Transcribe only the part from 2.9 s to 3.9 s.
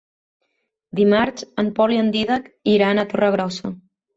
a Torregrossa.